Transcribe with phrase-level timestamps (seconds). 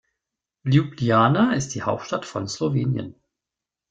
[0.63, 3.13] Ljubljana ist die Hauptstadt von Slowenien.